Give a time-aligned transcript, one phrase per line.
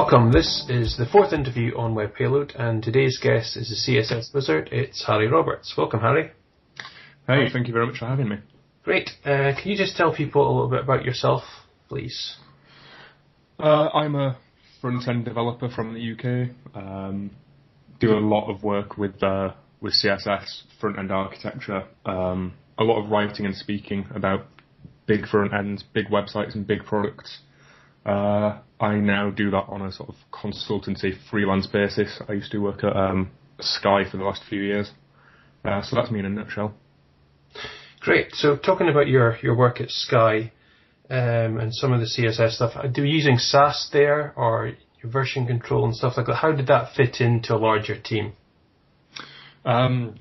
[0.00, 0.32] Welcome.
[0.32, 4.70] This is the fourth interview on Web Payload, and today's guest is the CSS wizard.
[4.72, 5.74] It's Harry Roberts.
[5.76, 6.30] Welcome, Harry.
[7.26, 8.36] Hey, thank you very much for having me.
[8.82, 9.10] Great.
[9.26, 11.42] Uh, can you just tell people a little bit about yourself,
[11.90, 12.36] please?
[13.58, 14.38] Uh, I'm a
[14.80, 16.54] front-end developer from the UK.
[16.74, 17.32] Um,
[18.00, 19.50] do a lot of work with uh,
[19.82, 24.46] with CSS, front-end architecture, um, a lot of writing and speaking about
[25.04, 27.40] big front ends, big websites, and big products.
[28.10, 32.20] Uh, I now do that on a sort of consultancy freelance basis.
[32.28, 34.90] I used to work at um, Sky for the last few years.
[35.64, 36.74] Uh, so that's me in a nutshell.
[38.00, 38.32] Great.
[38.32, 40.50] So talking about your, your work at Sky
[41.08, 45.46] um, and some of the CSS stuff, do you using Sass there or your version
[45.46, 46.36] control and stuff like that?
[46.36, 48.32] How did that fit into a larger team?
[49.64, 50.18] Um,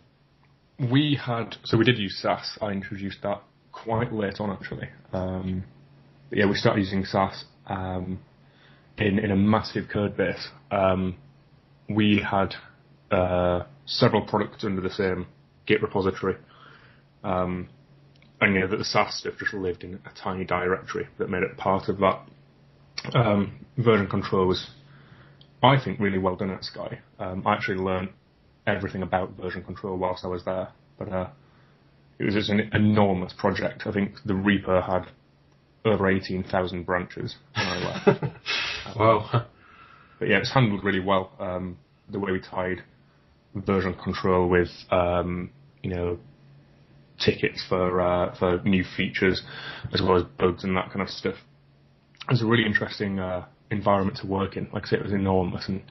[0.92, 2.58] we had so we did use Sass.
[2.62, 4.90] I introduced that quite late on actually.
[5.12, 5.64] Um,
[6.32, 8.20] yeah, we started using Sass um,
[8.98, 10.50] in in a massive code base.
[10.72, 11.18] Um,
[11.90, 12.56] we had
[13.12, 15.28] uh, several products under the same
[15.66, 16.36] Git repository,
[17.24, 17.70] um,
[18.42, 21.44] and you know that the Sass stuff just lived in a tiny directory that made
[21.44, 22.22] it part of that.
[23.14, 24.72] Um, version control was,
[25.64, 27.00] I think, really well done at Sky.
[27.18, 28.10] Um, I actually learned
[28.68, 31.30] everything about version control whilst I was there, but uh,
[32.20, 33.84] it was just an enormous project.
[33.86, 35.12] I think the repo had
[35.86, 38.24] over 18,000 branches when I left.
[38.98, 39.46] wow.
[40.20, 41.32] But yeah, it's handled really well.
[41.40, 41.78] Um,
[42.10, 42.84] the way we tied
[43.56, 46.20] version control with, um, you know,
[47.20, 49.42] tickets for uh, for new features,
[49.94, 51.36] as well as bugs and that kind of stuff.
[52.28, 54.70] It was a really interesting uh, environment to work in.
[54.74, 55.82] Like I say, it was enormous and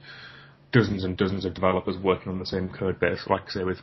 [0.71, 3.25] dozens and dozens of developers working on the same code base.
[3.27, 3.79] Like I say, with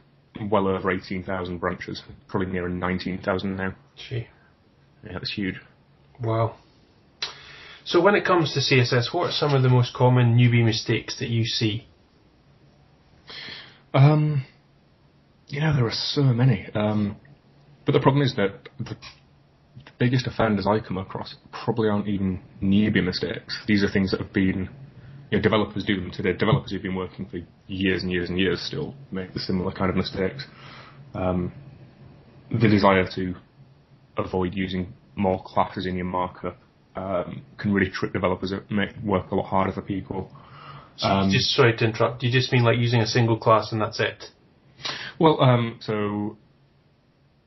[0.51, 3.75] well over 18,000 branches, probably near 19,000 now.
[3.97, 4.27] Gee.
[5.05, 5.57] Yeah, it's huge.
[6.23, 6.57] Wow.
[7.85, 11.19] So when it comes to CSS, what are some of the most common newbie mistakes
[11.21, 11.87] that you see?
[13.95, 14.45] Um,
[15.47, 16.69] you know, there are so many.
[16.75, 17.17] Um,
[17.85, 18.97] but the problem is that the,
[19.85, 23.57] the biggest offenders I come across probably aren't even newbie mistakes.
[23.69, 24.69] These are things that have been,
[25.31, 26.33] you know, developers do them today.
[26.33, 27.39] Developers who've been working for
[27.69, 30.45] years and years and years still make the similar kind of mistakes.
[31.15, 31.53] Um,
[32.51, 33.35] the desire to
[34.17, 36.57] avoid using more classes in your markup
[36.95, 40.31] um, can really trick developers and make work a lot harder for people.
[40.97, 42.21] So um, just sorry to interrupt.
[42.21, 44.25] Do you just mean like using a single class and that's it?
[45.19, 46.37] Well, um, so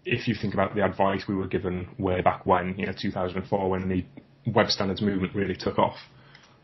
[0.05, 3.69] if you think about the advice we were given way back when, you know, 2004,
[3.69, 4.05] when the
[4.51, 5.97] web standards movement really took off,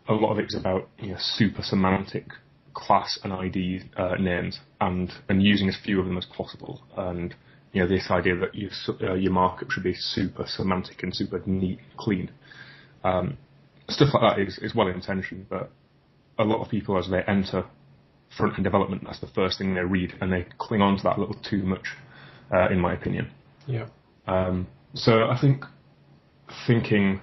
[0.08, 2.28] a lot of it was about you know super semantic
[2.74, 7.36] class and ID uh, names and and using as few of them as possible and
[7.76, 8.72] you know, this idea that your,
[9.02, 12.32] uh, your markup should be super semantic and super neat, clean.
[13.04, 13.38] Um,
[13.90, 15.70] stuff like that is, is well intentioned, but
[16.40, 17.66] a lot of people, as they enter
[18.38, 21.18] front end development, that's the first thing they read, and they cling on to that
[21.18, 21.86] a little too much,
[22.50, 23.30] uh, in my opinion.
[23.68, 23.88] Yeah.
[24.26, 25.66] Um, so I think
[26.66, 27.20] thinking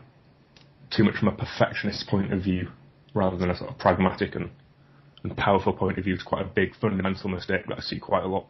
[0.94, 2.68] too much from a perfectionist point of view
[3.14, 4.50] rather than a sort of pragmatic and,
[5.24, 8.22] and powerful point of view is quite a big fundamental mistake that I see quite
[8.22, 8.46] a lot.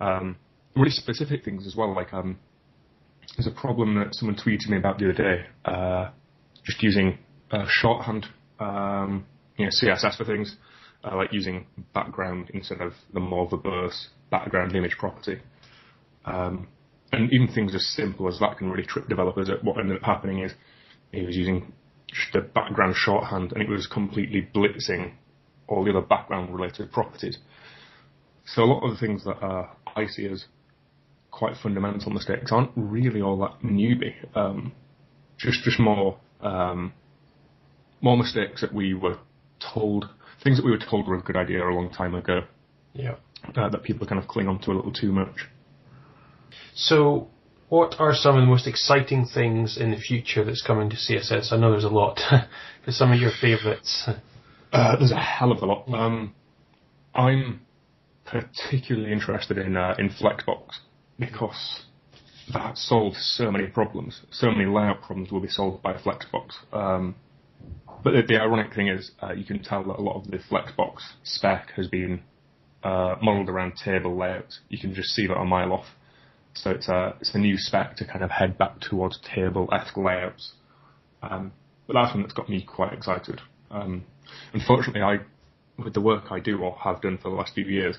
[0.00, 0.36] Um,
[0.78, 1.94] really specific things as well.
[1.94, 2.38] Like um,
[3.36, 5.46] there's a problem that someone tweeted me about the other day.
[5.64, 6.10] Uh,
[6.64, 7.18] just using
[7.50, 8.26] uh, shorthand,
[8.60, 10.56] um, you know, CSS for things,
[11.04, 15.38] uh, like using background instead of the more verbose background image property.
[16.24, 16.68] Um,
[17.12, 19.48] and even things as simple as that can really trip developers.
[19.48, 20.52] At what ended up happening is
[21.12, 21.72] he was using
[22.32, 25.12] the background shorthand, and it was completely blitzing
[25.66, 27.38] all the other background related properties.
[28.44, 30.44] So a lot of the things that uh, I see as
[31.38, 34.14] quite fundamental mistakes aren't really all that newbie.
[34.34, 34.72] Um,
[35.38, 36.92] just just more um,
[38.00, 39.18] more mistakes that we were
[39.72, 40.08] told,
[40.42, 42.40] things that we were told were a good idea a long time ago.
[42.92, 43.14] Yeah.
[43.56, 45.48] Uh, that people kind of cling on to a little too much.
[46.74, 47.28] So,
[47.68, 51.52] what are some of the most exciting things in the future that's coming to CSS?
[51.52, 52.20] I know there's a lot,
[52.84, 54.08] but some of your favourites.
[54.72, 55.88] Uh, there's a hell of a lot.
[55.88, 56.34] Um,
[57.14, 57.60] I'm
[58.24, 60.80] particularly interested in uh, in Flexbox
[61.18, 61.82] because
[62.52, 64.22] that solves so many problems.
[64.30, 66.52] So many layout problems will be solved by Flexbox.
[66.72, 67.16] Um,
[68.02, 70.38] but the, the, ironic thing is, uh, you can tell that a lot of the
[70.38, 72.22] Flexbox spec has been
[72.82, 74.60] uh, modelled around table layouts.
[74.68, 75.86] You can just see that a mile off.
[76.54, 80.52] So it's a it's a new spec to kind of head back towards table-esque layouts.
[81.22, 81.52] Um,
[81.86, 83.40] but that's one that's got me quite excited.
[83.70, 84.04] Um,
[84.52, 85.18] unfortunately, I
[85.76, 87.98] with the work I do or have done for the last few years,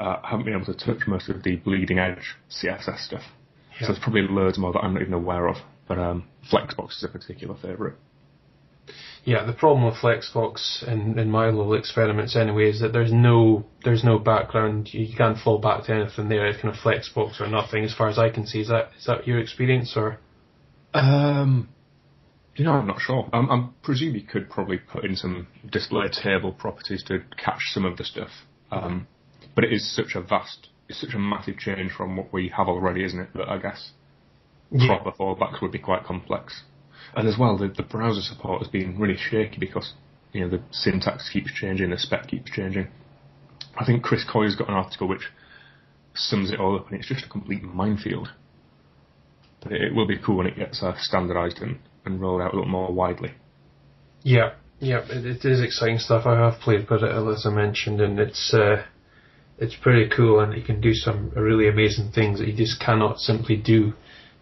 [0.00, 3.22] uh, I haven't been able to touch most of the bleeding edge CSS stuff.
[3.74, 3.80] Yeah.
[3.80, 5.56] So there's probably loads more that I'm not even aware of.
[5.86, 7.94] But um, Flexbox is a particular favourite.
[9.24, 13.64] Yeah, the problem with Flexbox in, in my little experiments anyway is that there's no
[13.82, 14.92] there's no background.
[14.92, 16.46] You can't fall back to anything there.
[16.46, 18.60] It's kind of Flexbox or nothing, as far as I can see.
[18.60, 20.18] Is that is that your experience or?
[20.92, 21.70] Um,
[22.54, 23.28] you know, I'm not sure.
[23.32, 27.84] I'm, I'm presume you could probably put in some display table properties to catch some
[27.84, 28.30] of the stuff.
[28.70, 29.08] Um,
[29.54, 32.68] but it is such a vast, it's such a massive change from what we have
[32.68, 33.28] already, isn't it?
[33.34, 33.92] That I guess
[34.70, 34.86] Yeah.
[34.88, 36.62] proper fallbacks would be quite complex.
[37.16, 39.92] And as well, the, the browser support has been really shaky because
[40.32, 42.88] you know the syntax keeps changing, the spec keeps changing.
[43.76, 45.28] I think Chris Coyier's got an article which
[46.14, 48.28] sums it all up, and it's just a complete minefield.
[49.62, 52.52] But it, it will be cool when it gets uh, standardised and, and rolled out
[52.52, 53.32] a little more widely.
[54.22, 56.24] Yeah, yeah, it, it is exciting stuff.
[56.26, 58.84] I have played with it, as I mentioned, and it's uh,
[59.58, 63.18] it's pretty cool, and you can do some really amazing things that you just cannot
[63.18, 63.92] simply do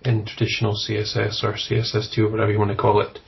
[0.05, 3.19] in traditional CSS or CSS2 or whatever you want to call it.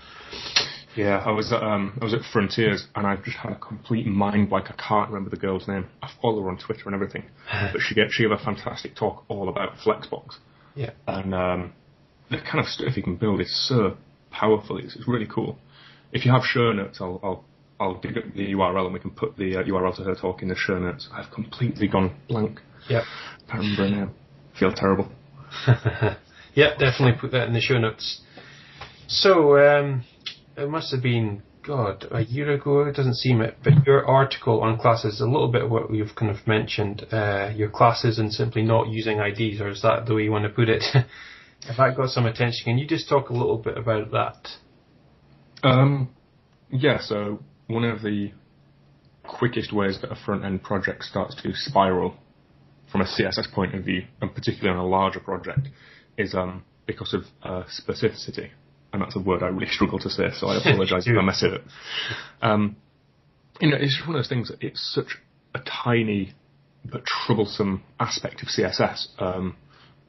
[0.97, 4.07] Yeah, I was at, um, I was at Fronteers and I've just had a complete
[4.07, 4.67] mind blank.
[4.71, 5.87] I can't remember the girl's name.
[6.03, 7.25] I follow her on Twitter and everything,
[7.73, 10.37] but she gave she gave a fantastic talk all about Flexbox
[10.77, 11.73] Yeah, and um,
[12.31, 13.97] the kind of stuff you can build is so
[14.31, 14.79] powerful.
[14.79, 15.59] It's, it's really cool.
[16.13, 17.45] If you have show notes, I'll I'll,
[17.81, 20.43] I'll dig up the URL and we can put the uh, URL to her talk
[20.43, 21.09] in the show notes.
[21.13, 22.61] I've completely gone blank.
[22.89, 23.03] yeah.
[23.51, 24.11] Can't remember now.
[24.59, 25.11] Feel terrible.
[26.55, 28.21] yeah, definitely put that in the show notes.
[29.09, 30.05] So, um,
[30.57, 34.63] it must have been, God, a year ago, it doesn't seem it, but your article
[34.63, 38.33] on classes, a little bit of what you've kind of mentioned, uh, your classes and
[38.33, 40.85] simply not using IDs, or is that the way you want to put it?
[40.95, 44.49] if that got some attention, can you just talk a little bit about that?
[45.69, 46.11] Um,
[46.71, 48.33] yeah, so one of the
[49.23, 52.15] quickest ways that a front end project starts to spiral
[52.91, 55.69] from a CSS point of view, and particularly on a larger project,
[56.17, 58.51] is um, because of uh, specificity.
[58.93, 61.43] And that's a word I really struggle to say, so I apologise if I mess
[61.43, 61.63] it up.
[62.43, 62.77] Um,
[63.61, 65.17] you know, it's just one of those things that it's such
[65.55, 66.35] a tiny
[66.85, 69.07] but troublesome aspect of CSS.
[69.19, 69.57] Um,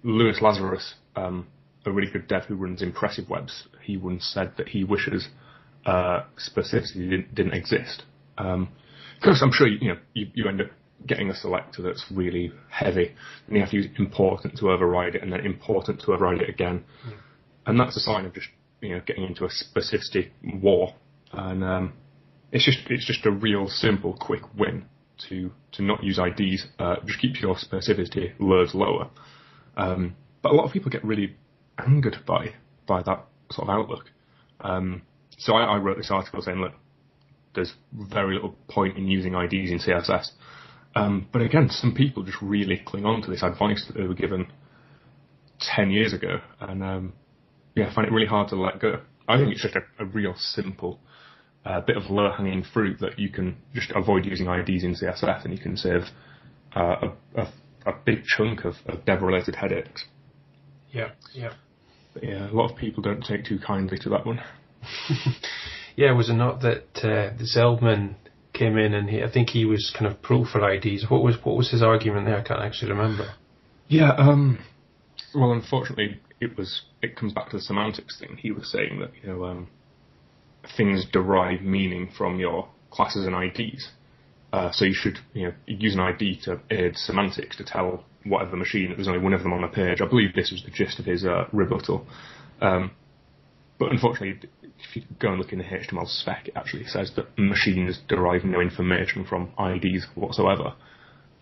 [0.03, 1.47] Louis Lazaris, um,
[1.85, 5.29] a really good dev who runs Impressive Webs, he once said that he wishes
[5.85, 8.03] uh, specificity didn't, didn't exist.
[8.35, 10.67] Because I'm sure you, you know you, you end up
[11.07, 13.13] getting a selector that's really heavy,
[13.47, 16.49] and you have to use important to override it, and then important to override it
[16.49, 16.83] again,
[17.65, 18.47] and that's a sign of just
[18.81, 20.93] you know getting into a specificity war.
[21.31, 21.93] And um,
[22.51, 24.85] it's just it's just a real simple quick win
[25.29, 26.67] to to not use IDs.
[26.79, 29.09] Uh, just keep your specificity loads lower.
[29.77, 31.35] Um, but a lot of people get really
[31.77, 32.53] angered by
[32.87, 34.05] by that sort of outlook.
[34.61, 35.01] Um,
[35.37, 36.73] so I, I wrote this article saying, look,
[37.53, 40.31] there's very little point in using IDs in CSS.
[40.95, 44.13] Um, but again, some people just really cling on to this advice that they were
[44.13, 44.47] given
[45.59, 46.39] 10 years ago.
[46.59, 47.13] And um,
[47.75, 49.01] yeah, I find it really hard to let go.
[49.27, 50.99] I think it's just a, a real simple
[51.65, 55.43] uh, bit of low hanging fruit that you can just avoid using IDs in CSS
[55.43, 56.03] and you can save
[56.75, 56.95] uh,
[57.35, 57.53] a, a,
[57.87, 60.05] a big chunk of, of dev related headaches.
[60.91, 61.53] Yeah, yeah.
[62.13, 64.41] But yeah, a lot of people don't take too kindly to that one.
[65.95, 68.15] Yeah, was it not that uh, Zeldman
[68.53, 71.05] came in and he, I think he was kind of pro for IDs.
[71.09, 72.37] What was what was his argument there?
[72.37, 73.33] I can't actually remember.
[73.87, 74.59] Yeah, um,
[75.33, 76.81] well, unfortunately, it was.
[77.01, 78.37] It comes back to the semantics thing.
[78.37, 79.67] He was saying that you know um,
[80.75, 83.89] things derive meaning from your classes and IDs.
[84.51, 88.57] Uh, so you should you know use an ID to aid semantics to tell whatever
[88.57, 90.01] machine that there's only one of them on the page.
[90.01, 92.05] I believe this was the gist of his uh, rebuttal.
[92.61, 92.91] Um,
[93.77, 97.37] but unfortunately, if you go and look in the HTML spec, it actually says that
[97.37, 100.73] machines derive no information from IDs whatsoever.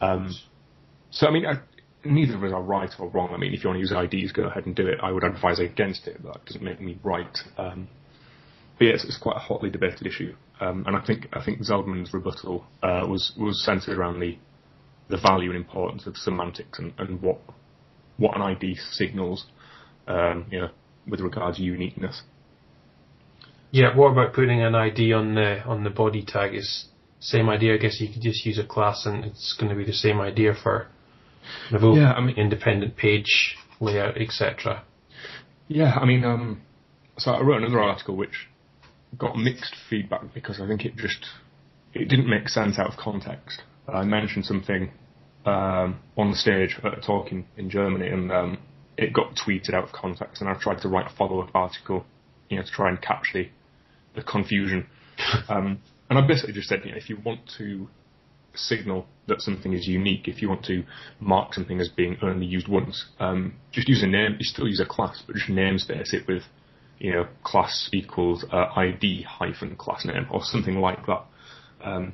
[0.01, 0.33] Um,
[1.11, 1.59] so I mean, I,
[2.03, 3.29] neither of us are right or wrong.
[3.33, 4.99] I mean, if you want to use IDs, go ahead and do it.
[5.01, 7.37] I would advise against it, but that doesn't make me right.
[7.57, 7.87] Um,
[8.77, 12.13] but yes, it's quite a hotly debated issue, um, and I think I think Zeldman's
[12.13, 14.37] rebuttal uh, was was centered around the
[15.09, 17.39] the value and importance of semantics and, and what
[18.17, 19.45] what an ID signals,
[20.07, 20.69] um, you know,
[21.07, 22.21] with regard to uniqueness.
[23.71, 26.53] Yeah, what about putting an ID on the on the body tag?
[26.53, 26.85] Is
[27.19, 27.73] same idea.
[27.73, 30.19] I guess you could just use a class and it's going to be the same
[30.19, 30.87] idea for
[31.71, 34.83] the Yeah, I mean- independent page layout, etc.
[35.67, 36.61] Yeah, I mean, um,
[37.17, 38.47] so I wrote another article which
[39.17, 41.25] got mixed feedback because I think it just
[41.93, 43.61] it didn't make sense out of context.
[43.87, 44.91] I mentioned something
[45.45, 48.57] um, on the stage at a talk in, in Germany, and um,
[48.97, 50.41] it got tweeted out of context.
[50.41, 52.05] And I tried to write a follow-up article,
[52.49, 53.49] you know, to try and catch the
[54.15, 54.87] the confusion.
[55.49, 57.87] um, and I basically just said, you know, if you want to
[58.53, 60.83] signal that something is unique, if you want to
[61.19, 64.35] mark something as being only used once, um, just use a name.
[64.37, 66.43] You still use a class, but just namespace it with
[67.03, 71.25] you know, class equals uh, ID hyphen class name or something like that.
[71.83, 72.13] Um,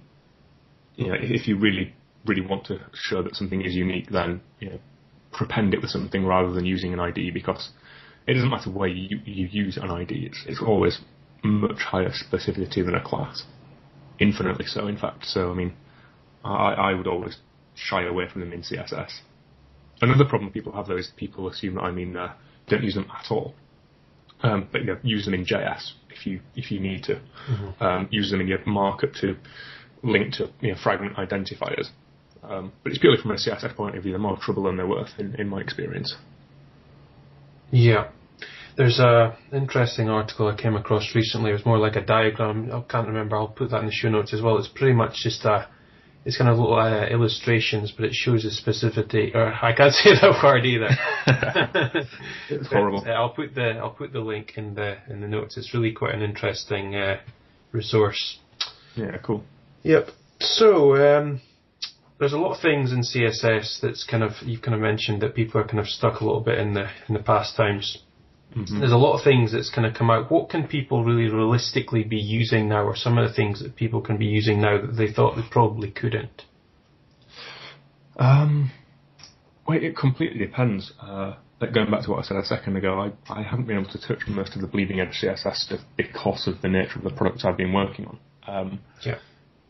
[0.96, 1.94] you know, if you really,
[2.26, 4.80] really want to show that something is unique, then, you know,
[5.32, 7.70] prepend it with something rather than using an ID because
[8.28, 11.00] it doesn't matter where you, you use an ID, it's, it's always
[11.44, 13.44] much higher specificity than a class.
[14.20, 15.26] Infinitely so, in fact.
[15.26, 15.74] So, I mean,
[16.44, 17.38] I, I would always
[17.76, 19.22] shy away from them in CSS.
[20.02, 22.34] Another problem people have though is people assume that I mean uh,
[22.68, 23.54] don't use them at all.
[24.42, 27.16] Um, but you know, use them in JS if you if you need to.
[27.50, 27.84] Mm-hmm.
[27.84, 29.36] Um, use them in your markup to
[30.02, 31.90] link to you know, fragment identifiers.
[32.44, 34.14] Um, but it's purely from a CSS point of view.
[34.14, 36.16] They're more trouble than they're worth, in, in my experience.
[37.72, 38.10] Yeah.
[38.78, 41.50] There's a interesting article I came across recently.
[41.52, 42.72] It was more like a diagram.
[42.72, 43.36] I can't remember.
[43.36, 44.58] I'll put that in the show notes as well.
[44.58, 45.68] It's pretty much just a
[46.26, 49.34] it's kind of little uh, illustrations, but it shows the specificity.
[49.34, 50.90] Or I can't say that word either.
[52.50, 53.02] it's horrible.
[53.04, 55.58] But, uh, I'll put the I'll put the link in the in the notes.
[55.58, 57.20] It's really quite an interesting uh,
[57.72, 58.40] resource.
[58.96, 59.44] Yeah, cool.
[59.84, 60.10] Yep.
[60.42, 61.42] So um,
[62.20, 65.36] there's a lot of things in CSS that's kind of you've kind of mentioned that
[65.36, 68.04] people are kind of stuck a little bit in the in the past times.
[68.56, 68.80] Mm-hmm.
[68.80, 70.32] There's a lot of things that's going to come out.
[70.32, 74.02] What can people really realistically be using now, or some of the things that people
[74.02, 76.44] can be using now that they thought they probably couldn't?
[78.18, 78.72] Um,
[79.68, 80.92] well, it completely depends.
[81.02, 83.78] Uh, like going back to what I said a second ago, I, I haven't been
[83.78, 87.04] able to touch most of the bleeding edge CSS stuff because of the nature of
[87.04, 88.20] the products I've been working on.
[88.48, 89.20] Um, yeah.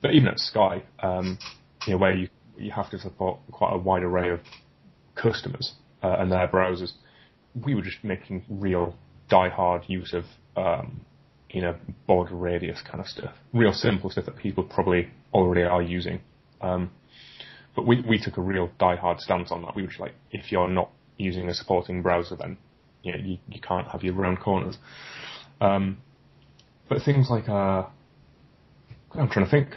[0.01, 1.37] But even at Sky, um,
[1.85, 2.29] you know, where you
[2.59, 4.39] you have to support quite a wide array of
[5.15, 5.73] customers
[6.03, 6.93] uh, and their browsers
[7.55, 8.95] we were just making real
[9.29, 10.25] die-hard use of,
[10.55, 11.01] um,
[11.49, 11.75] you know,
[12.07, 13.33] border radius kind of stuff.
[13.53, 16.21] Real simple stuff that people probably already are using.
[16.61, 16.91] Um,
[17.75, 19.75] but we, we took a real die-hard stance on that.
[19.75, 22.57] We were just like, if you're not using a supporting browser, then
[23.03, 24.77] you, know, you, you can't have your round corners.
[25.61, 25.97] Um,
[26.87, 27.85] but things like, uh,
[29.13, 29.69] I'm trying to think.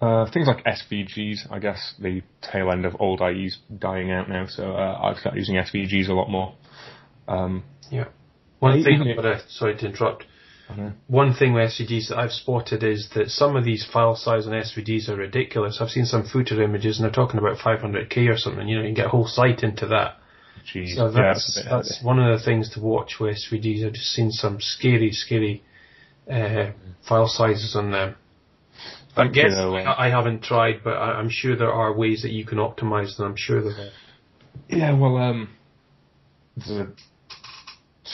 [0.00, 4.46] Uh, things like SVGs, I guess the tail end of old IE's dying out now,
[4.46, 6.54] so uh, I've started using SVGs a lot more.
[7.26, 8.04] Um, yeah.
[8.60, 10.24] One thing, but uh, sorry to interrupt.
[11.06, 14.52] One thing with SVGs that I've spotted is that some of these file size on
[14.52, 15.78] SVGs are ridiculous.
[15.80, 18.68] I've seen some footer images and they're talking about 500k or something.
[18.68, 20.16] You know, you can get a whole site into that.
[20.72, 23.86] Jeez, so that's, yeah, that's, that's one of the things to watch with SVGs.
[23.86, 25.62] I've just seen some scary, scary
[26.30, 26.72] uh,
[27.08, 28.16] file sizes on them.
[29.18, 32.44] I guess I, I haven't tried, but I, am sure there are ways that you
[32.44, 33.26] can optimize them.
[33.26, 33.90] I'm sure there are.
[34.68, 35.50] Yeah, well, um,
[36.56, 36.92] the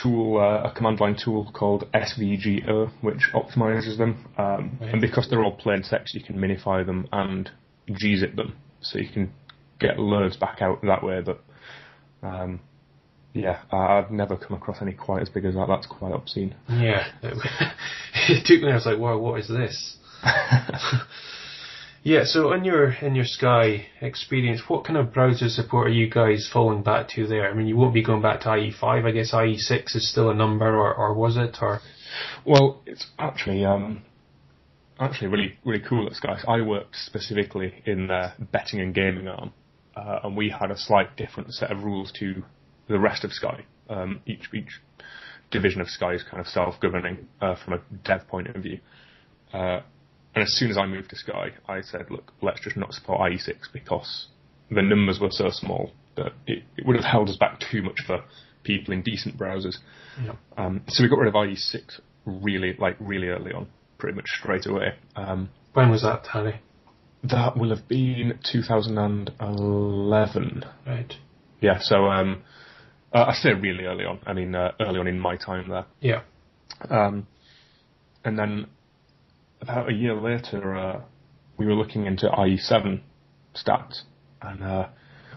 [0.03, 4.27] tool, uh, a command line tool called SVGO, which optimizes them.
[4.37, 4.93] Um, right.
[4.93, 7.51] And because they're all plain text, you can minify them and
[7.89, 9.33] gzip them, so you can
[9.79, 11.21] get loads back out that way.
[11.21, 11.43] But
[12.23, 12.61] um,
[13.33, 15.67] yeah, I've never come across any quite as big as that.
[15.69, 16.55] That's quite obscene.
[16.69, 18.71] Yeah, it took me.
[18.71, 19.97] I was like, "Wow, what is this?"
[22.07, 26.11] Yeah, so in your in your Sky experience, what kind of browser support are you
[26.11, 27.51] guys falling back to there?
[27.51, 29.07] I mean, you won't be going back to IE5.
[29.07, 31.57] I guess IE6 is still a number, or, or was it?
[31.63, 31.81] Or
[32.45, 34.03] well, it's actually um,
[35.01, 36.37] actually really really cool at Sky.
[36.47, 39.55] I worked specifically in the betting and gaming arm,
[39.97, 42.45] uh, and we had a slight different set of rules to
[42.87, 43.65] the rest of Sky.
[43.89, 44.79] Um, each each
[45.51, 48.81] division of Sky is kind of self-governing uh, from a dev point of view.
[49.55, 49.81] Uh,
[50.35, 53.21] and as soon as I moved to Sky, I said, look, let's just not support
[53.21, 54.27] IE6 because
[54.71, 58.01] the numbers were so small that it, it would have held us back too much
[58.07, 58.25] for
[58.65, 59.77] people in decent browsers.
[60.23, 60.35] Yeah.
[60.57, 64.67] Um, so we got rid of IE6 really, like really early on, pretty much straight
[64.67, 64.95] away.
[65.15, 66.61] Um, when was that, Harry?
[67.23, 70.65] That will have been 2011.
[70.87, 71.15] Right.
[71.61, 71.79] Yeah.
[71.81, 72.43] So um,
[73.13, 74.19] uh, I say really early on.
[74.27, 75.85] I mean, uh, early on in my time there.
[76.01, 76.23] Yeah.
[76.91, 77.27] Um,
[78.25, 78.67] and then
[79.65, 81.01] about a year later, uh,
[81.57, 83.01] we were looking into IE7
[83.55, 84.03] stats,
[84.43, 84.89] and uh,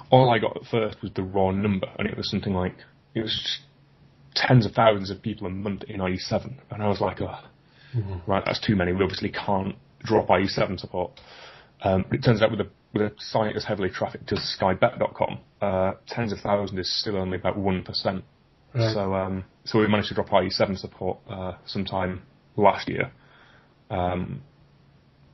[0.10, 2.76] all I got at first was the raw number, and it was something like
[3.16, 3.60] it was
[4.36, 7.40] tens of thousands of people a month in IE7, and I was like, oh,
[7.96, 8.30] mm-hmm.
[8.30, 8.92] right, that's too many.
[8.92, 11.12] We obviously can't drop IE7 support.
[11.82, 15.40] Um, but it turns out with a with a site as heavily trafficked as skybet.com,
[15.62, 18.24] uh, tens of thousands is still only about one percent.
[18.74, 18.94] Right.
[18.94, 22.24] So um, so we managed to drop IE7 support uh, sometime
[22.56, 23.12] last year.
[23.90, 24.42] Um,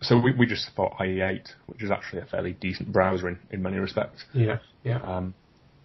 [0.01, 3.62] so we, we just support IE8, which is actually a fairly decent browser in, in
[3.62, 4.25] many respects.
[4.33, 4.98] Yeah, yeah.
[4.98, 5.33] Um,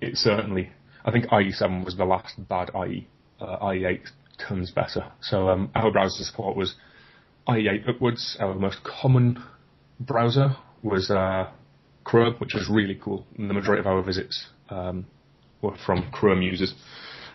[0.01, 0.71] it certainly,
[1.05, 3.07] I think IE7 was the last bad IE.
[3.41, 4.01] Uh, IE8
[4.47, 5.13] comes better.
[5.21, 6.75] So um, our browser support was
[7.49, 8.37] IE8 upwards.
[8.41, 9.43] Our most common
[10.01, 11.51] browser was uh,
[12.05, 13.27] Chrome, which was really cool.
[13.37, 15.07] And the majority of our visits um,
[15.63, 16.75] were from Chrome users.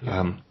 [0.02, 0.20] Yeah.
[0.20, 0.44] Um,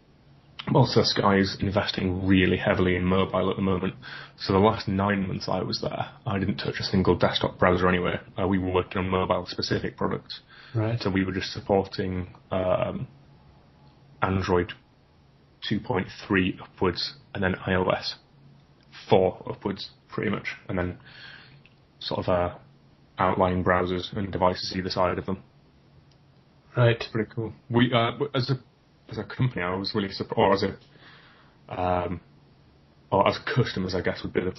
[0.73, 3.95] also Sky's investing really heavily in mobile at the moment.
[4.37, 7.87] So the last nine months I was there, I didn't touch a single desktop browser
[7.87, 8.21] anywhere.
[8.39, 10.41] Uh, we were working on mobile specific products.
[10.73, 10.99] Right.
[11.01, 13.07] So we were just supporting um,
[14.21, 14.73] Android
[15.69, 18.15] 2.3 upwards and then iOS
[19.09, 20.97] 4 upwards, pretty much, and then
[21.99, 22.55] sort of uh,
[23.17, 25.43] outlying browsers and devices either side of them.
[26.75, 27.03] Right.
[27.11, 27.53] Pretty cool.
[27.69, 28.59] We uh, as a
[29.09, 30.77] as a company, I was really surprised, or as a
[31.81, 32.21] um,
[33.11, 34.55] or as customers, I guess would be the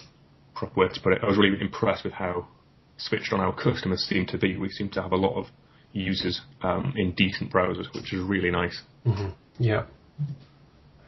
[0.54, 1.20] proper way to put it.
[1.22, 2.48] I was really impressed with how
[2.96, 4.56] switched on our customers seem to be.
[4.56, 5.46] We seem to have a lot of
[5.92, 8.82] users um, in decent browsers, which is really nice.
[9.06, 9.30] Mm-hmm.
[9.58, 9.84] Yeah.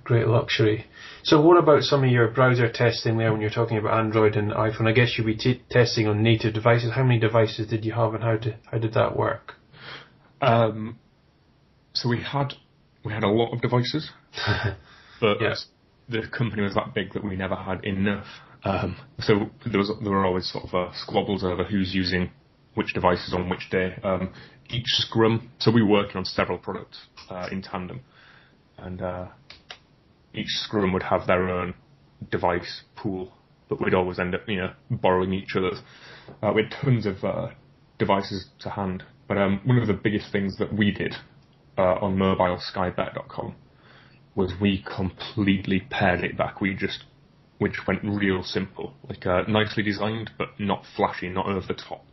[0.05, 0.87] Great luxury.
[1.25, 4.52] So, what about some of your browser testing there when you're talking about Android and
[4.52, 4.87] iPhone?
[4.87, 6.93] I guess you'll be t- testing on native devices.
[6.95, 9.55] How many devices did you have, and how did how did that work?
[10.40, 11.00] Um,
[11.93, 12.55] so we had
[13.06, 14.10] we had a lot of devices,
[15.20, 15.38] but
[16.08, 18.26] the company was that big that we never had enough.
[18.64, 22.32] Um, so there was there were always sort of uh, squabbles over who's using
[22.75, 23.94] which devices on which day.
[24.02, 24.32] Um,
[24.70, 26.98] each scrum, so we were working on several products
[27.30, 28.00] uh, in tandem,
[28.76, 29.26] and uh,
[30.34, 31.75] each scrum would have their own
[32.32, 33.32] device pool,
[33.68, 35.80] but we'd always end up, you know, borrowing each other's.
[36.42, 37.48] Uh, we had tons of uh,
[38.00, 41.14] devices to hand, but um, one of the biggest things that we did
[41.78, 43.54] uh, on mobileskybet.com
[44.35, 46.61] was we completely pared it back.
[46.61, 47.04] We just
[47.61, 52.04] just went real simple, like uh, nicely designed, but not flashy, not over the top.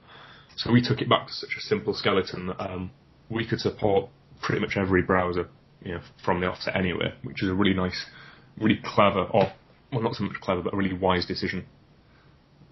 [0.56, 2.92] So we took it back to such a simple skeleton that um,
[3.30, 4.10] we could support
[4.42, 5.50] pretty much every browser,
[5.84, 8.06] you know, from the offset anyway, which is a really nice,
[8.58, 9.52] really clever, or
[9.92, 11.66] well, not so much clever, but a really wise decision.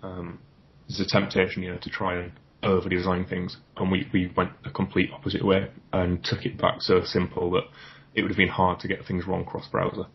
[0.01, 0.39] Um,
[0.87, 2.31] there's a temptation, you know, to try and
[2.63, 6.81] over design things, and we, we went the complete opposite way and took it back
[6.81, 7.63] so simple that
[8.13, 10.05] it would have been hard to get things wrong cross browser.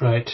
[0.00, 0.30] Right.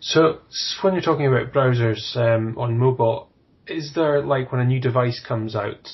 [0.00, 0.40] So,
[0.82, 3.30] when you're talking about browsers um, on mobile,
[3.66, 5.88] is there like when a new device comes out?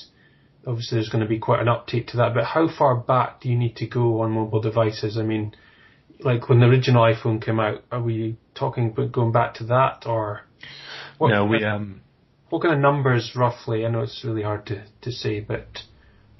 [0.67, 3.49] Obviously, there's going to be quite an uptake to that, but how far back do
[3.49, 5.17] you need to go on mobile devices?
[5.17, 5.55] I mean,
[6.19, 10.05] like when the original iPhone came out, are we talking about going back to that,
[10.05, 10.41] or
[11.17, 12.01] what, no, we um,
[12.49, 13.85] what kind of numbers roughly?
[13.85, 15.83] I know it's really hard to, to say, but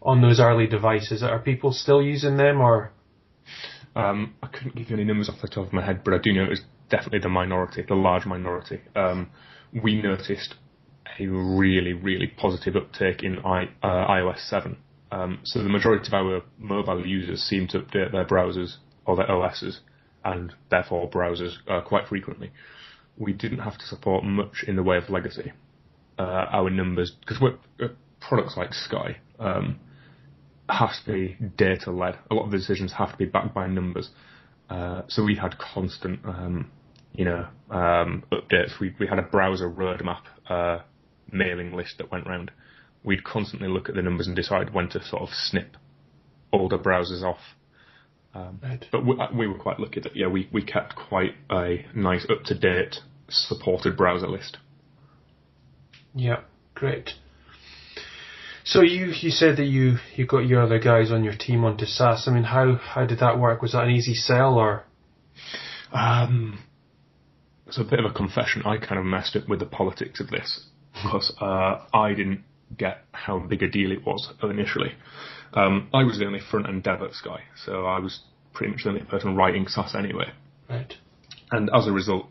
[0.02, 2.92] on those early devices, are people still using them, or
[3.96, 6.18] Um, I couldn't give you any numbers off the top of my head, but I
[6.20, 8.82] do know it was definitely the minority, the large minority.
[8.96, 9.30] Um,
[9.84, 10.56] we noticed
[11.20, 14.78] a really, really positive uptake in I, uh, iOS 7.
[15.12, 19.30] Um, so the majority of our mobile users seem to update their browsers or their
[19.30, 19.82] OSs,
[20.24, 22.52] and therefore browsers uh, quite frequently.
[23.18, 25.52] We didn't have to support much in the way of legacy.
[26.20, 27.88] Uh, our numbers, because we're uh,
[28.20, 29.80] products like Sky, um,
[30.68, 32.18] has to be data led.
[32.30, 34.10] A lot of the decisions have to be backed by numbers.
[34.70, 36.70] Uh, so we had constant, um,
[37.14, 38.80] you know, um, updates.
[38.80, 40.80] We we had a browser roadmap uh,
[41.32, 42.52] mailing list that went round.
[43.04, 45.78] We'd constantly look at the numbers and decide when to sort of snip
[46.52, 47.40] older browsers off.
[48.34, 48.86] Um, Right.
[48.92, 52.44] But we, we were quite lucky that yeah, we we kept quite a nice up
[52.46, 52.98] to date
[53.30, 54.58] supported browser list.
[56.20, 56.42] Yeah,
[56.76, 57.12] great.
[58.66, 61.86] So you you said that you you got your other guys on your team onto
[61.86, 62.28] Sass.
[62.28, 63.62] I mean, how how did that work?
[63.62, 64.84] Was that an easy sell or?
[65.94, 66.60] Um,
[67.70, 68.64] so a bit of a confession.
[68.66, 72.44] I kind of messed up with the politics of this because uh, I didn't
[72.78, 74.92] get how big a deal it was initially.
[75.54, 78.20] Um, I was the only front end DevOps guy, so I was
[78.54, 80.32] pretty much the only person writing Sass anyway.
[80.70, 80.94] Right.
[81.50, 82.28] And as a result,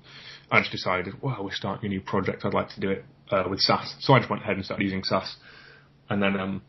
[0.50, 2.44] I just decided, well, we're starting a new project.
[2.44, 3.94] I'd like to do it uh, with Sass.
[4.00, 5.36] So I just went ahead and started using Sass.
[6.08, 6.62] And then um,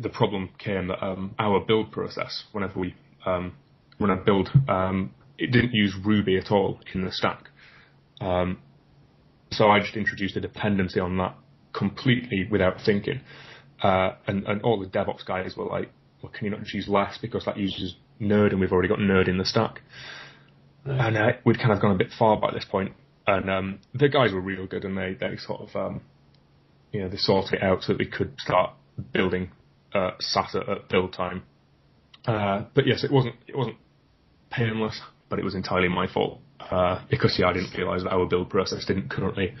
[0.00, 2.94] the problem came that um, our build process, whenever we
[3.26, 3.54] um,
[3.98, 7.48] run a build, um, it didn't use Ruby at all in the stack.
[8.20, 8.60] Um,
[9.50, 11.36] so I just introduced a dependency on that
[11.72, 13.20] completely without thinking.
[13.82, 15.90] Uh, and, and all the DevOps guys were like,
[16.22, 19.00] well, can you not just use less because that uses Node and we've already got
[19.00, 19.80] Node in the stack.
[20.84, 22.92] And uh, we'd kind of gone a bit far by this point.
[23.26, 26.00] And um, the guys were real good and they, they sort of, um,
[26.90, 28.72] you know, they sorted it out so that we could start
[29.12, 29.50] building
[29.94, 31.44] uh, Sass at build time.
[32.26, 33.76] Uh, but yes, it wasn't it wasn't
[34.50, 38.26] painless, but it was entirely my fault uh, because yeah, I didn't realise that our
[38.26, 39.54] build process didn't currently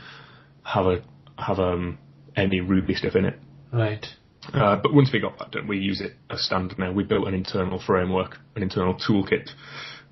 [0.64, 1.02] have a
[1.38, 1.98] have um,
[2.36, 3.38] any Ruby stuff in it.
[3.72, 4.06] Right.
[4.52, 6.92] Uh, but once we got that done, we use it as standard now.
[6.92, 9.48] We built an internal framework, an internal toolkit,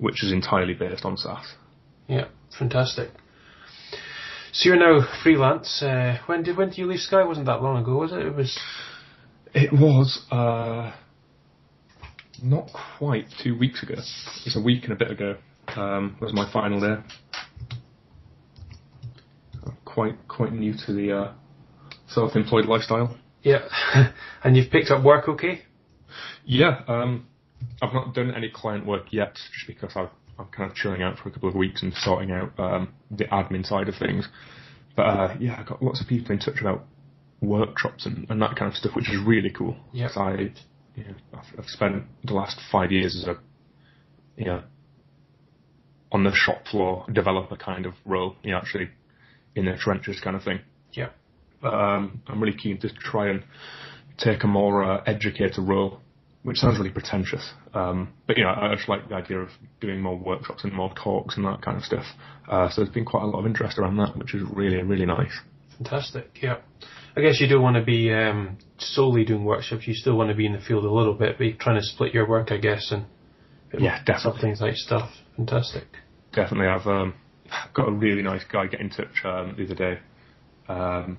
[0.00, 1.54] which is entirely based on Sass.
[2.08, 2.28] Yeah.
[2.58, 3.10] Fantastic.
[4.52, 5.82] So you're now freelance.
[5.82, 7.20] Uh, when did when did you leave Sky?
[7.20, 8.18] It wasn't that long ago, was it?
[8.18, 8.58] It was.
[9.54, 10.92] It was uh,
[12.42, 13.94] not quite two weeks ago.
[13.94, 15.36] It was a week and a bit ago.
[15.76, 17.00] Um, was my final day.
[19.84, 21.32] Quite quite new to the uh,
[22.08, 23.16] self-employed lifestyle.
[23.42, 23.68] Yeah.
[24.44, 25.62] and you've picked up work okay?
[26.44, 26.82] Yeah.
[26.88, 27.26] Um,
[27.82, 31.18] I've not done any client work yet, just because I've, I'm kind of chilling out
[31.18, 34.28] for a couple of weeks and sorting out um, the admin side of things.
[34.96, 36.84] But uh, yeah, I've got lots of people in touch about
[37.40, 39.76] workshops and, and that kind of stuff, which is really cool.
[39.92, 40.08] Yeah.
[40.16, 40.52] I,
[40.94, 43.38] you know, I've, I've spent the last five years as a,
[44.36, 44.62] you know,
[46.12, 48.88] on the shop floor developer kind of role, you know, actually
[49.54, 50.60] in the trenches kind of thing.
[50.92, 51.10] Yeah.
[51.62, 53.44] But um, I'm really keen to try and
[54.18, 56.00] take a more uh, educator role,
[56.42, 57.50] which sounds really pretentious.
[57.74, 59.48] Um, but you know, I just like the idea of
[59.80, 62.04] doing more workshops and more talks and that kind of stuff.
[62.50, 65.06] Uh, so there's been quite a lot of interest around that, which is really, really
[65.06, 65.32] nice.
[65.76, 66.30] Fantastic.
[66.42, 66.58] Yeah.
[67.16, 69.86] I guess you don't want to be um, solely doing workshops.
[69.86, 71.84] You still want to be in the field a little bit, but you're trying to
[71.86, 73.04] split your work, I guess, and
[73.78, 74.40] Yeah, definitely.
[74.40, 75.10] things like stuff.
[75.36, 75.84] Fantastic.
[76.32, 76.68] definitely.
[76.68, 77.14] I've um,
[77.74, 79.98] got a really nice guy get in touch um, the other day,
[80.68, 81.18] um,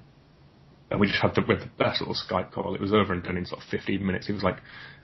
[0.91, 2.75] and we just had the, we had the best little Skype call.
[2.75, 4.27] It was over and done in sort of 15 minutes.
[4.27, 4.57] He was like,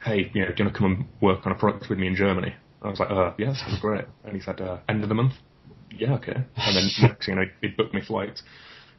[0.03, 2.07] "Hey, you know, do you want to come and work on a project with me
[2.07, 5.09] in Germany?" I was like, "Uh, yeah, sounds great." And he said, uh, "End of
[5.09, 5.33] the month."
[5.89, 6.35] Yeah, okay.
[6.57, 8.43] And then next thing you know, he booked me flights.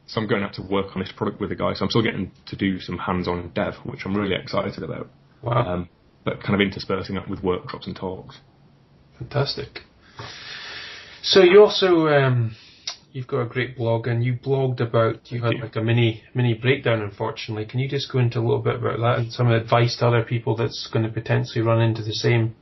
[0.07, 1.73] So I'm going out to work on this product with a guy.
[1.75, 5.07] So I'm still getting to do some hands-on dev, which I'm really excited about.
[5.43, 5.73] Wow.
[5.73, 5.89] Um,
[6.25, 8.39] but kind of interspersing that with workshops and talks.
[9.19, 9.81] Fantastic.
[11.21, 12.55] So you also um,
[13.11, 15.61] you've got a great blog, and you blogged about you had you.
[15.61, 17.01] like a mini mini breakdown.
[17.01, 20.07] Unfortunately, can you just go into a little bit about that and some advice to
[20.07, 22.55] other people that's going to potentially run into the same?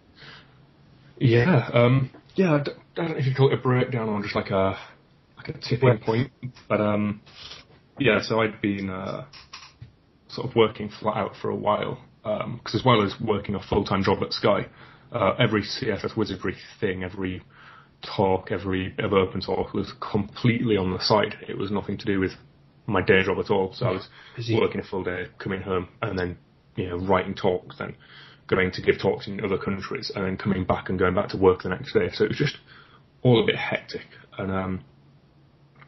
[1.19, 2.53] Yeah, um, yeah.
[2.55, 2.63] I
[2.95, 4.77] don't know if you call it a breakdown or just like a
[5.37, 6.31] like a tipping Well- point,
[6.69, 7.21] but um,
[7.99, 8.21] yeah.
[8.21, 9.25] So I'd been uh,
[10.29, 13.85] sort of working flat out for a while because as well as working a full
[13.85, 14.67] time job at Sky,
[15.11, 17.41] uh, every CSS wizardry thing, every
[18.01, 21.35] talk, every of open source was completely on the side.
[21.47, 22.31] It was nothing to do with
[22.85, 23.73] my day job at all.
[23.73, 24.55] So I was Busy.
[24.55, 26.37] working a full day, coming home, and then
[26.75, 27.95] you know writing talks, then
[28.47, 31.37] going to give talks in other countries, and then coming back and going back to
[31.37, 32.09] work the next day.
[32.13, 32.57] So it was just
[33.21, 34.07] all a bit hectic,
[34.37, 34.83] and um,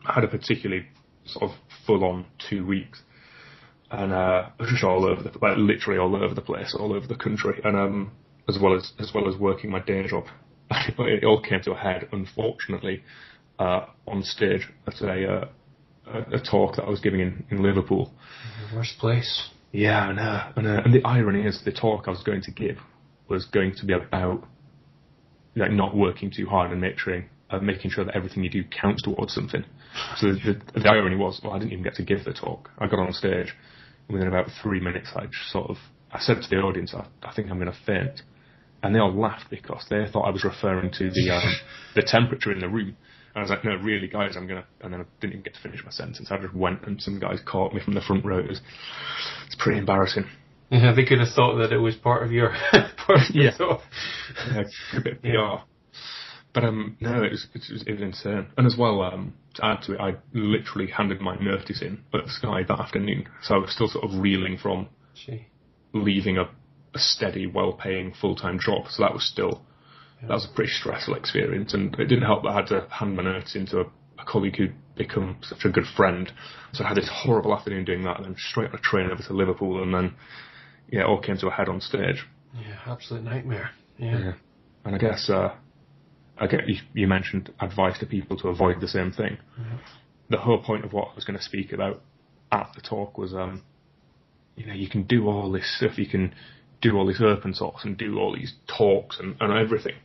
[0.06, 0.88] I had a particularly
[1.26, 3.02] sort of full on two weeks,
[3.92, 7.16] and uh, just all over the like literally all over the place, all over the
[7.16, 8.12] country, and um,
[8.48, 10.26] as well as as well as working my day job.
[11.00, 13.04] it all came to a head, unfortunately,
[13.58, 15.48] uh, on stage at a, uh,
[16.08, 18.12] a a talk that I was giving in, in Liverpool.
[18.74, 19.50] Worst place.
[19.72, 22.52] Yeah, and, uh, and, uh, and the irony is the talk I was going to
[22.52, 22.78] give
[23.28, 24.44] was going to be about
[25.56, 29.04] like not working too hard and sure, uh, making sure that everything you do counts
[29.04, 29.64] towards something.
[30.18, 32.70] So the, the, the irony was, well, I didn't even get to give the talk.
[32.78, 33.54] I got on stage,
[34.08, 35.78] and within about three minutes, I just sort of,
[36.12, 38.22] I said to the audience, I, I think I'm going to faint.
[38.82, 41.54] And they all laughed because they thought I was referring to the um,
[41.96, 42.96] the temperature in the room.
[43.36, 44.66] And I was like, no, really, guys, I'm gonna.
[44.82, 46.30] And then I didn't even get to finish my sentence.
[46.32, 48.40] I just went, and some guys caught me from the front row.
[48.40, 48.62] It was,
[49.46, 50.26] it's pretty embarrassing.
[50.72, 53.58] Yeah, they could have thought that it was part of your part of your Yeah.
[53.58, 53.82] thought.
[54.54, 54.64] Yeah,
[54.98, 55.66] a bit of PR.
[56.54, 58.48] But um, no, it was, it was it was insane.
[58.58, 62.28] And as well, um, to add to it, I literally handed my notice in at
[62.28, 65.48] Sky that afternoon, so I was still sort of reeling from Gee.
[65.94, 66.50] leaving a,
[66.94, 68.86] a steady, well-paying full-time job.
[68.90, 69.62] So that was still
[70.22, 73.16] that was a pretty stressful experience, and it didn't help that I had to hand
[73.16, 73.84] my notice into a,
[74.18, 76.32] a colleague who'd become such a good friend.
[76.74, 79.24] So I had this horrible afternoon doing that, and then straight on a train over
[79.24, 80.16] to Liverpool, and then
[80.92, 82.26] yeah, it all came to a head on stage.
[82.54, 83.72] Yeah, absolute nightmare.
[83.98, 84.20] Yeah.
[84.20, 84.34] Yeah.
[84.84, 85.56] And I guess uh,
[86.38, 89.38] I get you, you mentioned advice to people to avoid the same thing.
[90.30, 92.02] The whole point of what I was going to speak about
[92.52, 93.64] at the talk was, um,
[94.56, 96.34] you know, you can do all this stuff, you can
[96.82, 99.96] do all this open source and do all these talks and, and everything,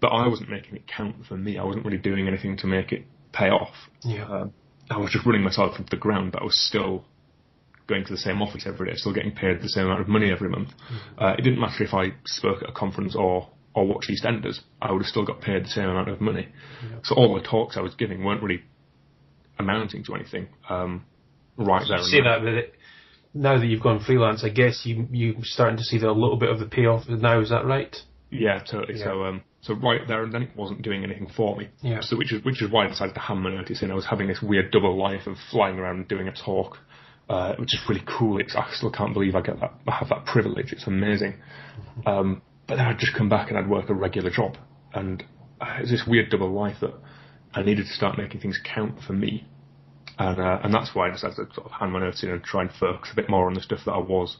[0.00, 1.58] but I wasn't making it count for me.
[1.58, 3.74] I wasn't really doing anything to make it pay off.
[4.02, 4.24] Yeah.
[4.24, 4.52] Um,
[4.90, 7.04] I was just running myself into the ground, but I was still
[7.86, 10.30] going to the same office every day, still getting paid the same amount of money
[10.30, 10.70] every month.
[11.18, 14.92] Uh, it didn't matter if I spoke at a conference or or watched EastEnders, I
[14.92, 16.48] would have still got paid the same amount of money.
[17.04, 18.62] So all the talks I was giving weren't really
[19.58, 20.48] amounting to anything.
[20.68, 21.04] Um,
[21.56, 21.98] right there.
[21.98, 22.24] You and say then.
[22.24, 22.74] that, but it,
[23.34, 26.36] now that you've gone freelance, I guess you you're starting to see the, a little
[26.36, 27.40] bit of the payoff now.
[27.40, 27.94] Is that right?
[28.30, 28.98] Yeah, totally.
[28.98, 29.04] Yeah.
[29.04, 31.68] So, um, so right there and then it wasn't doing anything for me.
[31.80, 32.00] Yeah.
[32.00, 33.90] So, which is which is why I decided to hand my notice in.
[33.90, 36.78] I was having this weird double life of flying around and doing a talk,
[37.28, 38.38] uh, which is really cool.
[38.40, 39.74] It's I still can't believe I get that.
[39.86, 40.72] I have that privilege.
[40.72, 41.34] It's amazing.
[42.06, 44.56] Um, but then I'd just come back and I'd work a regular job,
[44.92, 45.22] and
[45.60, 46.94] uh, it's this weird double life that
[47.54, 49.46] I needed to start making things count for me.
[50.18, 52.42] And uh, and that's why I decided to sort of hand my notes in and
[52.42, 54.38] try and focus a bit more on the stuff that I was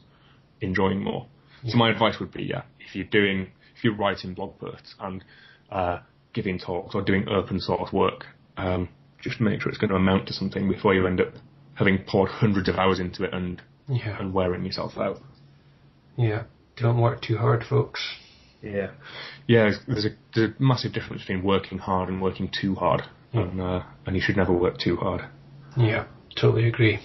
[0.61, 1.27] enjoying more.
[1.67, 4.95] So my advice would be, yeah, if if you're doing, if you're writing blog posts
[4.99, 5.23] and
[5.71, 5.99] uh,
[6.33, 8.25] giving talks or doing open source work,
[8.57, 8.89] um,
[9.21, 11.33] just make sure it's going to amount to something before you end up
[11.75, 14.17] having poured hundreds of hours into it and Yeah.
[14.19, 15.19] and wearing yourself out.
[16.17, 16.43] Yeah.
[16.77, 18.01] Don't work too hard, folks.
[18.61, 18.91] Yeah,
[19.47, 19.71] yeah.
[19.87, 23.83] There's a, there's a massive difference between working hard and working too hard, and uh,
[24.05, 25.21] and you should never work too hard.
[25.77, 26.05] Yeah,
[26.39, 26.99] totally agree.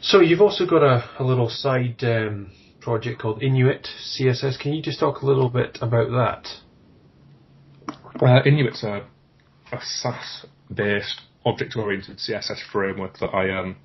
[0.00, 3.86] So you've also got a, a little side um, project called Inuit
[4.18, 4.58] CSS.
[4.58, 6.48] Can you just talk a little bit about that?
[8.20, 9.06] Uh, Inuit's a,
[9.72, 13.76] a Sass-based object-oriented CSS framework that I um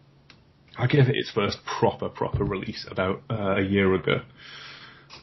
[0.77, 4.21] I gave it its first proper proper release about uh, a year ago,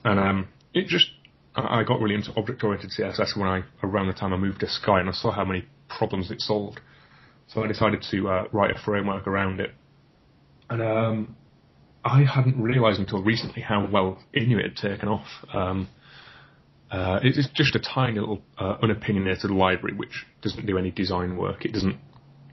[0.04, 1.10] and um it just
[1.54, 5.00] I got really into object-oriented CSS when I around the time I moved to Sky
[5.00, 6.80] and I saw how many problems it solved,
[7.48, 9.72] so I decided to uh, write a framework around it,
[10.70, 11.36] and um
[12.04, 15.26] I hadn't realised until recently how well Inuit had taken off.
[15.54, 15.88] Um,
[16.90, 21.64] uh, it's just a tiny little uh, unopinionated library which doesn't do any design work.
[21.64, 21.96] It doesn't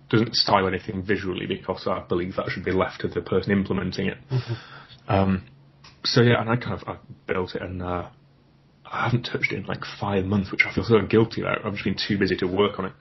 [0.10, 4.08] doesn't style anything visually because I believe that should be left to the person implementing
[4.08, 4.18] it.
[5.08, 5.46] Um,
[6.04, 6.98] so yeah, and I kind of I
[7.28, 8.08] built it and uh,
[8.92, 11.66] I haven't touched it in like five months, which I feel so guilty about.
[11.66, 12.94] I've just been too busy to work on it.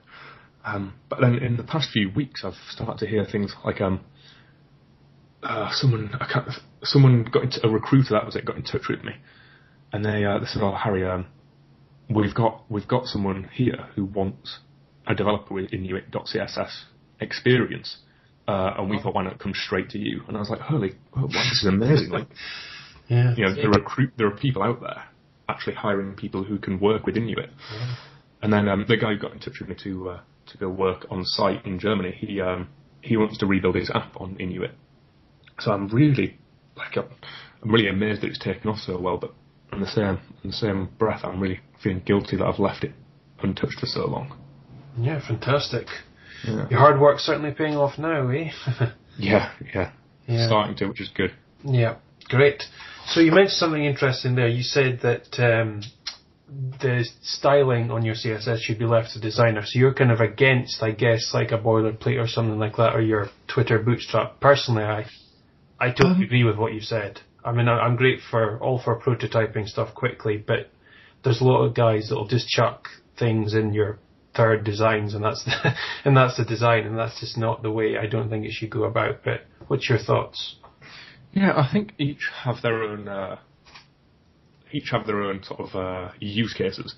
[0.74, 4.00] Um, but then in the past few weeks, I've started to hear things like um,
[5.42, 6.48] uh, someone I can't,
[6.82, 9.12] someone got into, a recruiter that was it got in touch with me,
[9.92, 11.26] and they uh, they said, "Oh Harry, um,
[12.10, 14.58] we've got we've got someone here who wants
[15.06, 16.84] a developer with Inuit.css
[17.20, 17.98] experience."
[18.46, 20.22] Uh, and we thought, why not come straight to you?
[20.26, 22.08] And I was like, holy, oh, wow, this is amazing!
[22.08, 22.28] Like,
[23.06, 23.34] Yeah.
[23.36, 25.04] you know, there are recruit, there are people out there
[25.50, 27.50] actually hiring people who can work with Inuit.
[28.40, 30.68] And then um, the guy who got in touch with me to uh, to go
[30.68, 32.68] work on site in Germany, he um,
[33.00, 34.72] he wants to rebuild his app on Inuit.
[35.60, 36.38] So I'm really
[36.76, 37.08] like I'm
[37.62, 39.16] I'm really amazed that it's taken off so well.
[39.18, 39.34] But
[39.72, 42.92] in the same in the same breath, I'm really feeling guilty that I've left it
[43.42, 44.36] untouched for so long.
[44.98, 45.86] Yeah, fantastic.
[46.44, 48.50] Yeah, Your hard work's certainly paying off now, eh?
[49.18, 49.92] yeah, yeah.
[50.26, 50.46] Yeah.
[50.46, 51.32] starting to, which is good.
[51.64, 51.96] Yeah,
[52.28, 52.62] great.
[53.06, 54.48] So you mentioned something interesting there.
[54.48, 55.80] You said that um,
[56.48, 59.62] the styling on your CSS should be left to designer.
[59.64, 63.00] So you're kind of against, I guess, like a boilerplate or something like that, or
[63.00, 64.40] your Twitter bootstrap.
[64.40, 65.06] Personally, I
[65.80, 67.20] I totally agree with what you said.
[67.44, 70.70] I mean, I- I'm great for all for prototyping stuff quickly, but
[71.22, 73.98] there's a lot of guys that'll just chuck things in your
[74.34, 77.96] third designs, and that's the, and that's the design, and that's just not the way
[77.98, 79.22] I don't think it should go about.
[79.24, 80.56] But what's your thoughts?
[81.32, 83.36] Yeah, I think each have their own uh,
[84.72, 86.94] each have their own sort of uh, use cases.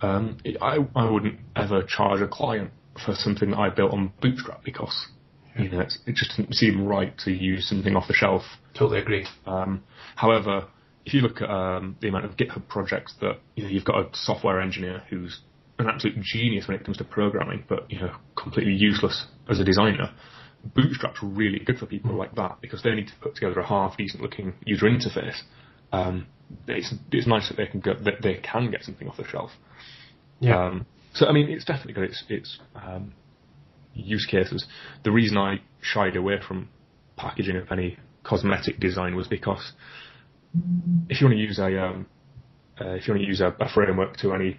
[0.00, 2.70] Um, I I wouldn't ever charge a client
[3.04, 5.06] for something that I built on Bootstrap because
[5.58, 8.42] you know it's, it just doesn't seem right to use something off the shelf.
[8.74, 9.26] Totally agree.
[9.46, 9.84] Um,
[10.16, 10.68] however,
[11.04, 13.96] if you look at um, the amount of GitHub projects that you know, you've got
[13.96, 15.40] a software engineer who's
[15.78, 19.64] an absolute genius when it comes to programming, but you know completely useless as a
[19.64, 20.12] designer.
[20.76, 23.96] Bootstrap's really good for people like that because they need to put together a half
[23.96, 25.40] decent looking user interface.
[25.90, 26.26] Um,
[26.66, 29.50] it's it's nice that they can get that they can get something off the shelf.
[30.40, 30.66] Yeah.
[30.66, 33.12] Um, so I mean, it's definitely got its its um,
[33.94, 34.66] use cases.
[35.04, 36.68] The reason I shied away from
[37.16, 39.72] packaging up any cosmetic design was because
[41.08, 42.06] if you want to use a um,
[42.80, 44.58] uh, if you want to use a, a framework to any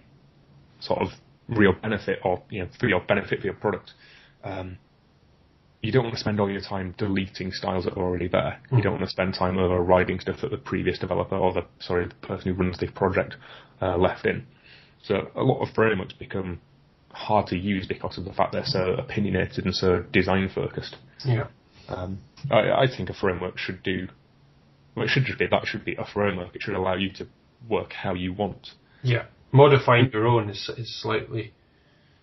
[0.80, 1.10] sort of
[1.48, 3.92] real benefit or you know for your benefit for your product,
[4.44, 4.78] um,
[5.82, 8.60] you don't want to spend all your time deleting styles that are already there.
[8.72, 12.08] You don't want to spend time overriding stuff that the previous developer or the sorry
[12.08, 13.36] the person who runs the project
[13.82, 14.46] uh, left in.
[15.04, 16.62] So a lot of frameworks become
[17.10, 20.98] hard to use because of the fact they're so opinionated and so design focused.
[21.26, 21.48] yeah.
[21.90, 24.08] Um, I, I think a framework should do.
[24.96, 26.56] Well, it should just be that should be a framework.
[26.56, 27.28] It should allow you to
[27.68, 28.70] work how you want.
[29.04, 29.26] Yeah.
[29.52, 31.54] Modifying your own is, is slightly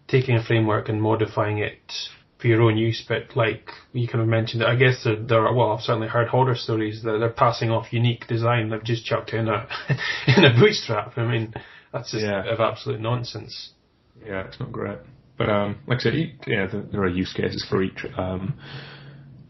[0.06, 1.92] taking a framework and modifying it
[2.40, 5.52] for your own use, but like you kind of mentioned, I guess there, there are,
[5.54, 9.32] well, I've certainly heard horror stories that they're passing off unique design they've just chucked
[9.32, 9.66] in a,
[10.36, 11.18] in a bootstrap.
[11.18, 11.52] I mean,
[11.92, 12.44] that's just Yeah.
[12.52, 13.72] of absolute nonsense.
[14.24, 14.98] Yeah, it's not great.
[15.36, 16.14] But um, like I said,
[16.46, 18.04] yeah, there, there are use cases for each.
[18.16, 18.58] Um,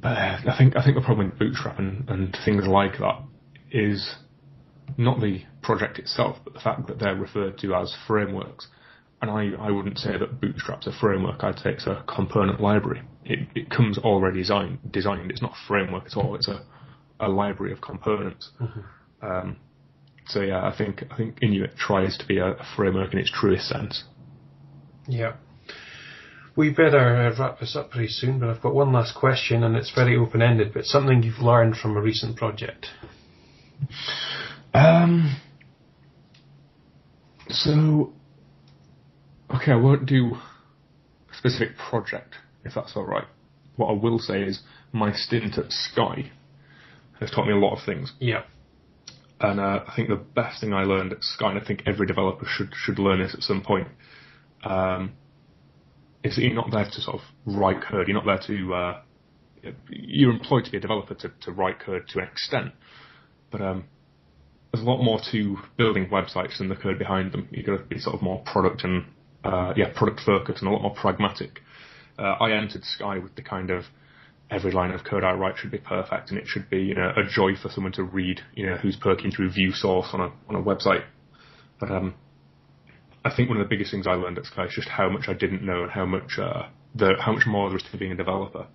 [0.01, 3.20] but uh, I think I think the problem with Bootstrap and, and things like that
[3.70, 4.14] is
[4.96, 8.68] not the project itself, but the fact that they're referred to as frameworks.
[9.20, 11.42] And I, I wouldn't say that Bootstrap's a framework.
[11.42, 13.02] I'd say it's a component library.
[13.24, 14.78] It, it comes already designed.
[14.92, 15.31] Designed.
[15.31, 16.37] It's not a framework at all.
[16.37, 16.64] It's a,
[17.18, 18.50] a library of components.
[19.20, 19.57] Um,
[20.28, 23.31] so yeah, I think I think Inuit tries to be a, a framework in its
[23.31, 24.04] truest sense.
[25.09, 25.35] Yeah.
[26.54, 29.76] We better uh, wrap this up pretty soon, but I've got one last question, and
[29.76, 32.87] it's very open-ended, but something you've learned from a recent project.
[34.74, 35.37] Um,
[37.50, 38.12] So,
[39.54, 40.34] okay, I won't do
[41.30, 42.34] a specific project,
[42.64, 43.26] if that's alright.
[43.76, 44.61] What I will say is
[44.92, 46.30] my stint at Sky
[47.20, 48.12] has taught me a lot of things.
[48.18, 48.42] Yeah.
[49.40, 52.06] And uh, I think the best thing I learned at Sky, and I think every
[52.06, 53.87] developer should should learn this at some point,
[54.64, 55.12] um,
[56.24, 58.08] is that you're not there to sort of write code.
[58.08, 59.00] You're not there to uh,
[59.90, 62.72] you're employed to be a developer to, to write code to an extent,
[63.52, 63.84] but um,
[64.72, 67.48] there's a lot more to building websites than the code behind them.
[67.50, 69.04] You've got to be sort of more product and
[69.44, 71.61] uh, yeah, product focused and a lot more pragmatic.
[72.18, 73.85] Uh, I entered Sky with the kind of
[74.51, 77.12] every line of code I write should be perfect and it should be you know
[77.16, 80.33] a joy for someone to read you know who's perking through view source on a
[80.48, 81.05] on a website.
[81.79, 82.14] But um,
[83.24, 85.29] I think one of the biggest things I learned at Sky is just how much
[85.29, 88.12] I didn't know and how much uh, the how much more there is to being
[88.12, 88.66] a developer.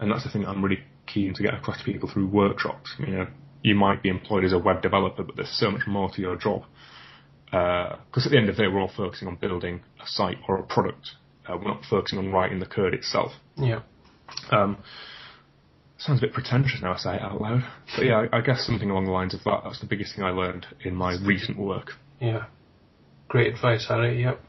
[0.00, 2.94] And that's the thing I'm really keen to get across to people through workshops.
[2.98, 3.26] You know,
[3.62, 6.36] you might be employed as a web developer, but there's so much more to your
[6.36, 6.64] job.
[7.52, 10.38] Because uh, at the end of the day, we're all focusing on building a site
[10.48, 11.10] or a product.
[11.46, 13.32] Uh, we're not focusing on writing the code itself.
[13.56, 13.82] Yeah.
[14.50, 14.78] Um,
[15.98, 17.62] sounds a bit pretentious now I say it out loud.
[17.94, 19.60] But yeah, I, I guess something along the lines of that.
[19.64, 21.92] That's the biggest thing I learned in my recent work.
[22.20, 22.46] Yeah.
[23.28, 24.22] Great advice, Harry.
[24.22, 24.40] Yep.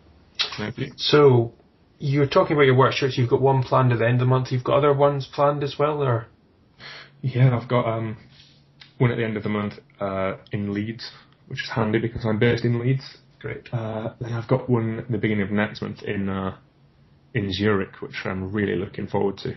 [0.59, 0.91] Maybe.
[0.95, 1.53] So,
[1.99, 3.17] you're talking about your workshops.
[3.17, 4.51] You've got one planned at the end of the month.
[4.51, 6.27] You've got other ones planned as well, or?
[7.21, 8.17] Yeah, I've got um,
[8.97, 11.11] one at the end of the month uh, in Leeds,
[11.47, 13.17] which is handy because I'm based in Leeds.
[13.39, 13.67] Great.
[13.73, 16.57] Uh, then I've got one at the beginning of next month in uh,
[17.33, 19.55] in Zurich, which I'm really looking forward to.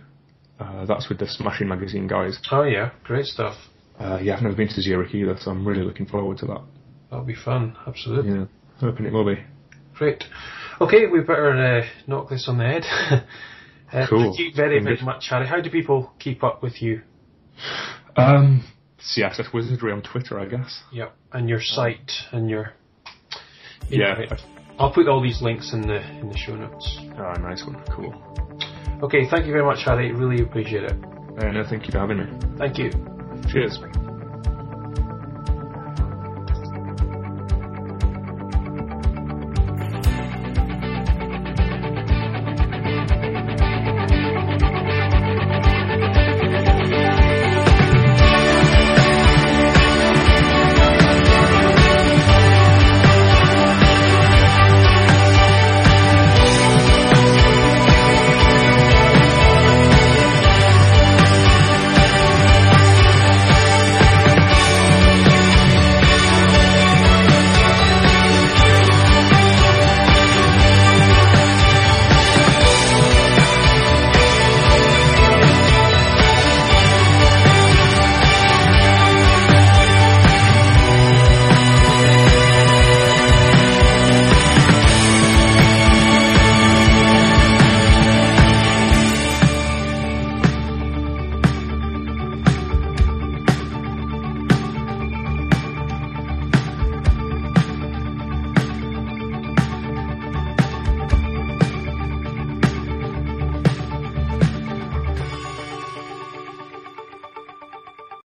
[0.59, 2.39] Uh, that's with the Smashing Magazine guys.
[2.51, 3.55] Oh yeah, great stuff.
[3.99, 6.63] Uh, yeah, I've never been to Zurich either, so I'm really looking forward to that.
[7.11, 7.77] That'll be fun.
[7.87, 8.33] Absolutely.
[8.33, 8.45] Yeah,
[8.81, 9.41] hoping it will be.
[9.95, 10.25] Great.
[10.81, 12.85] Okay, we better uh, knock this on the head.
[13.93, 14.25] uh, Cool.
[14.25, 15.47] Thank you very, very much, Harry.
[15.47, 17.03] How do people keep up with you?
[18.17, 18.65] Um,
[19.01, 20.83] CSS Wizardry on Twitter, I guess.
[20.93, 21.15] Yep.
[21.33, 22.73] And your site and your.
[23.89, 24.25] Yeah.
[24.79, 26.99] I'll put all these links in the in the show notes.
[27.19, 27.83] Oh, nice one.
[27.91, 28.15] Cool.
[29.03, 30.13] Okay, thank you very much, Harry.
[30.13, 30.93] Really appreciate it.
[30.93, 32.59] Uh, no, thank you for having me.
[32.59, 32.91] Thank you.
[33.51, 33.79] Cheers.